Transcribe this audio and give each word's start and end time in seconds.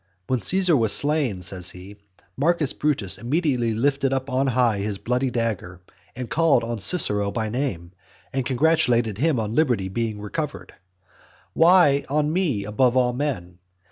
When 0.25 0.39
Caesar 0.39 0.75
was 0.75 0.93
slain, 0.93 1.43
says 1.43 1.69
he, 1.69 1.97
Marcus 2.35 2.73
Brutus 2.73 3.19
immediately 3.19 3.75
lifted 3.75 4.13
up 4.13 4.31
on 4.31 4.47
high 4.47 4.79
his 4.79 4.97
bloody 4.97 5.29
dagger, 5.29 5.79
and 6.15 6.27
called 6.27 6.63
on 6.63 6.79
Cicero 6.79 7.29
by 7.29 7.49
name; 7.49 7.91
and 8.33 8.43
congratulated 8.43 9.19
him 9.19 9.39
on 9.39 9.53
liberty 9.53 9.89
being 9.89 10.19
recovered. 10.19 10.73
Why 11.53 12.03
on 12.09 12.33
me 12.33 12.65
above 12.65 12.97
all 12.97 13.13
men? 13.13 13.59